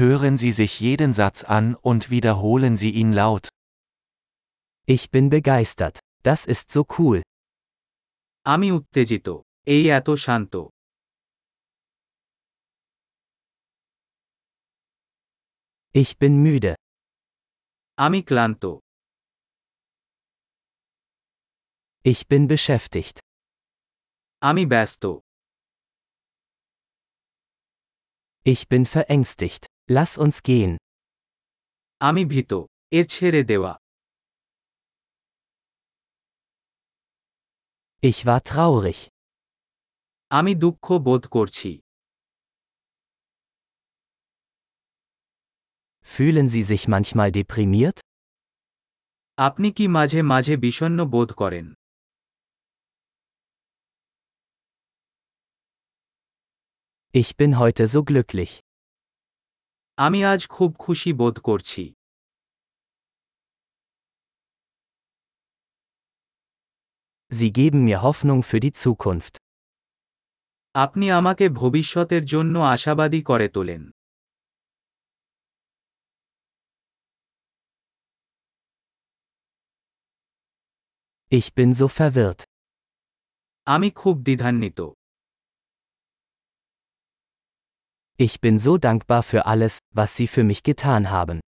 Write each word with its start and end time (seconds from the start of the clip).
Hören 0.00 0.37
Sie 0.37 0.51
sich 0.51 0.79
jeden 0.79 1.11
Satz 1.13 1.43
an 1.43 1.75
und 1.75 2.09
wiederholen 2.09 2.77
Sie 2.77 2.91
ihn 2.91 3.11
laut. 3.11 3.49
Ich 4.85 5.11
bin 5.11 5.29
begeistert. 5.29 5.99
Das 6.23 6.45
ist 6.45 6.71
so 6.71 6.85
cool. 6.97 7.21
আমি 8.53 8.67
উত্তেজিত 8.77 9.27
এই 9.73 9.83
এত 9.97 10.07
শান্ত 10.25 10.53
Ich 16.01 16.11
bin 16.21 16.33
müde. 16.45 16.73
আমি 18.05 18.19
ক্লান্ত 18.29 18.63
Ich 22.11 22.21
bin 22.31 22.43
beschäftigt. 22.53 23.17
আমি 24.41 24.63
ব্যস্ত 24.73 25.03
Ich 28.51 28.61
bin 28.71 28.83
verängstigt. 28.95 29.63
Lass 29.96 30.12
uns 30.24 30.36
gehen. 30.48 30.72
আমি 32.00 32.22
ভীত 32.32 32.52
এর 32.98 33.04
ছেড়ে 33.14 33.42
দেওয়া 33.50 33.72
Ich 38.02 38.18
war 38.28 38.40
traurig. 38.50 38.98
আমি 40.30 40.52
দুঃখ 40.64 40.86
বোধ 41.06 41.22
করছি 41.36 41.70
Fühlen 46.14 46.46
Sie 46.54 46.62
sich 46.72 46.82
manchmal 46.94 47.30
deprimiert? 47.38 47.98
আপনি 49.38 49.68
কি 49.76 49.84
মাঝে 49.96 50.20
মাঝে 50.32 50.54
বিষণ্ণ 50.64 50.98
বোধ 51.14 51.30
করেন 51.40 51.66
Ich 57.14 57.30
bin 57.40 57.52
heute 57.58 57.86
so 57.94 58.00
glücklich. 58.10 58.52
আমি 60.05 60.19
আজ 60.31 60.41
খুব 60.55 60.71
খুশি 60.83 61.11
বোধ 61.19 61.35
করছি 61.47 61.83
Sie 67.31 67.51
geben 67.51 67.81
mir 67.85 67.99
Hoffnung 68.01 68.41
für 68.43 68.59
die 68.59 68.73
Zukunft. 68.83 69.33
আপনি 70.75 71.05
আমাকে 71.19 71.45
ভবিষ্যতের 71.61 72.23
জন্য 72.25 72.55
আশাবাদী 72.75 73.21
করে 73.29 73.47
তোলেন 73.55 73.81
Ich 81.31 81.47
bin 81.55 81.69
so 81.73 81.87
verwirrt. 81.89 82.41
আমি 83.67 83.89
খুব 83.91 84.15
দ্বিধান্বিত 84.27 84.79
Ich 88.20 88.40
bin 88.40 88.58
so 88.58 88.78
dankbar 88.78 89.22
für 89.22 89.44
alles, 89.44 89.78
was 89.94 90.16
Sie 90.16 90.26
für 90.26 90.44
mich 90.44 90.62
getan 90.62 91.02
haben. 91.10 91.38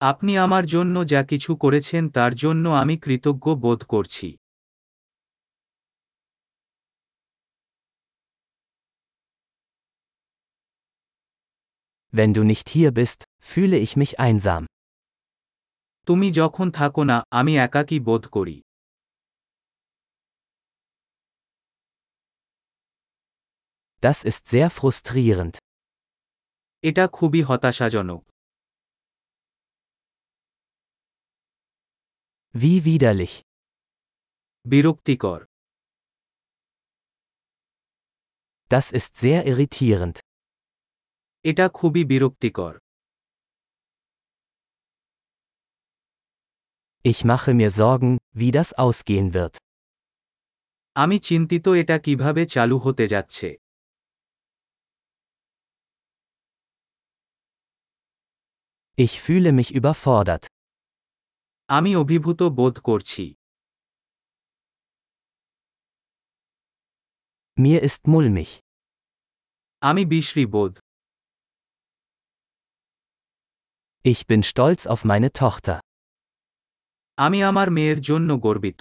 আপনি 0.00 0.32
আমার 0.38 0.64
জন্য 0.74 0.96
যা 1.12 1.20
কিছু 1.30 1.50
করেছেন 1.56 2.02
তার 2.16 2.32
জন্য 2.42 2.64
আমি 2.82 2.94
কৃতজ্ঞ 3.04 3.46
বোধ 3.64 3.80
করছি 3.94 4.28
Wenn 12.12 12.32
du 12.36 12.42
nicht 12.44 12.66
hier 12.68 12.90
bist, 12.92 13.20
fühle 13.42 13.78
ich 13.86 13.92
mich 13.96 14.12
einsam. 14.26 14.62
তুমি 16.06 16.28
যখন 16.40 16.66
থাকো 16.70 17.02
না 17.10 17.16
আমি 17.38 17.52
একাকী 17.66 17.98
বোধ 18.08 18.24
করি 18.36 18.56
Das 24.02 24.18
ist 24.30 24.42
sehr 24.54 24.68
frustrierend. 24.78 25.54
এটা 26.82 27.04
খুবই 27.12 27.40
হতাশাজনক 27.48 28.22
Wie 32.54 32.76
widerlich. 32.88 33.34
বিরক্তিকর 34.66 35.40
Das 38.70 38.86
ist 38.98 39.12
sehr 39.24 39.40
irritierend. 39.50 40.16
এটা 41.44 41.66
খুবই 41.78 42.02
বিরক্তিকর 42.12 42.74
Ich 47.04 47.20
mache 47.24 47.52
mir 47.60 47.70
Sorgen, 47.80 48.12
wie 48.40 48.50
das 48.58 48.68
ausgehen 48.84 49.28
wird. 49.38 49.54
আমি 50.96 51.16
চিন্তিত 51.28 51.66
এটা 51.82 51.96
কিভাবে 51.98 52.42
চালু 52.46 52.76
হতে 52.78 53.04
যাচ্ছে 53.06 53.48
Ich 58.98 59.20
fühle 59.24 59.50
mich 59.58 59.68
überfordert. 59.78 60.44
আমি 61.76 61.90
অভিভূত 62.02 62.40
বোধ 62.58 62.76
করছি 62.88 63.24
Mir 67.64 67.80
ist 67.88 68.02
mulmig. 68.14 68.50
আমি 69.88 70.02
বিশ্রী 70.12 70.44
বোধ 70.54 70.74
Ich 74.12 74.20
bin 74.30 74.42
stolz 74.50 74.80
auf 74.92 75.00
meine 75.10 75.30
Tochter. 75.42 75.76
আমি 77.18 77.38
আমার 77.50 77.68
মেয়ের 77.76 77.98
জন্য 78.08 78.30
গর্বিত 78.46 78.80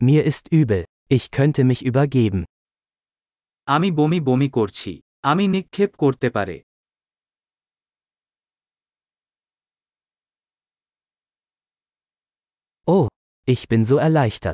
Mir 0.00 0.22
ist 0.30 0.44
übel. 0.60 0.84
Ich 1.16 1.24
könnte 1.30 1.62
mich 1.70 1.80
übergeben. 1.90 2.40
আমি 3.65 3.91
বমি 3.91 4.19
বমি 4.19 4.49
করছি। 4.49 5.01
আমি 5.21 5.47
নিক্ষেপ 5.47 5.95
করতে 5.95 6.29
পারে। 6.29 6.63
ও 12.87 13.07
ich 13.47 13.67
bin 13.71 13.81
so 13.83 14.53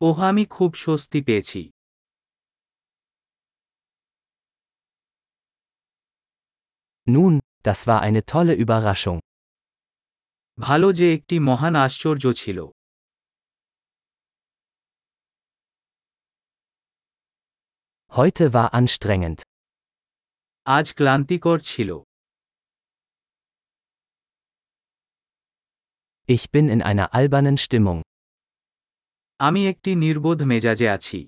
ওহ 0.00 0.22
আমি 0.22 0.44
খুব 0.44 0.74
স্বস্তি 0.74 1.22
পেয়েছি। 1.22 1.70
Nun, 7.08 7.32
das 7.62 7.78
war 7.86 8.00
eine 8.10 8.22
tolle 8.22 8.54
Überraschung. 8.64 9.20
ভালো 10.60 10.92
যে 10.92 11.14
একটি 11.14 11.38
মহান 11.38 11.74
আশ্চর্য 11.74 12.32
ছিল। 12.32 12.75
Heute 18.15 18.53
war 18.53 18.73
anstrengend. 18.73 19.39
আজ 20.65 20.87
ক্লান্তিকর 20.97 21.57
ছিল 21.69 21.89
Ich 26.33 26.43
bin 26.53 26.65
in 26.75 26.81
einer 26.89 27.07
albernen 27.17 27.57
Stimmung. 27.65 27.99
আমি 29.39 29.61
একটি 29.71 29.91
নির্বোধ 29.95 30.39
মেজাজে 30.51 30.87
আছি 30.95 31.19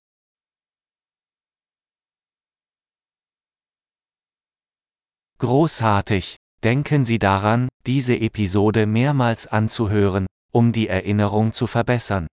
Großartig! 5.39 6.25
Denken 6.63 7.03
Sie 7.03 7.19
daran, 7.19 7.67
diese 7.85 8.15
Episode 8.15 8.85
mehrmals 8.85 9.47
anzuhören, 9.47 10.25
um 10.53 10.71
die 10.71 10.87
Erinnerung 10.87 11.51
zu 11.51 11.67
verbessern. 11.67 12.27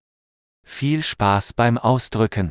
Viel 0.64 1.02
Spaß 1.02 1.54
beim 1.54 1.76
Ausdrücken! 1.78 2.50